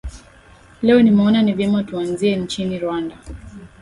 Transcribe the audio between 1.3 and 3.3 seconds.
ni vyema tuanzie nchini rwanda